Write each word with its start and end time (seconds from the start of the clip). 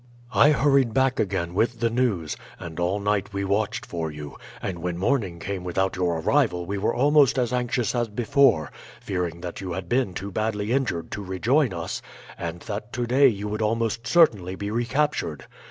"I 0.33 0.49
hurried 0.49 0.95
back 0.95 1.19
again 1.19 1.53
with 1.53 1.79
the 1.79 1.91
news, 1.91 2.35
and 2.57 2.79
all 2.79 2.99
night 2.99 3.33
we 3.33 3.45
watched 3.45 3.85
for 3.85 4.09
you, 4.09 4.35
and 4.59 4.79
when 4.79 4.97
morning 4.97 5.37
came 5.37 5.63
without 5.63 5.95
your 5.95 6.21
arrival 6.21 6.65
we 6.65 6.79
were 6.79 6.91
almost 6.95 7.37
as 7.37 7.53
anxious 7.53 7.93
as 7.93 8.07
before, 8.07 8.71
fearing 8.99 9.41
that 9.41 9.61
you 9.61 9.73
had 9.73 9.87
been 9.87 10.15
too 10.15 10.31
badly 10.31 10.71
injured 10.71 11.11
to 11.11 11.23
rejoin 11.23 11.71
us, 11.71 12.01
and 12.35 12.61
that 12.61 12.91
to 12.93 13.05
day 13.05 13.27
you 13.27 13.47
would 13.47 13.61
almost 13.61 14.07
certainly 14.07 14.55
be 14.55 14.71
recaptured. 14.71 15.45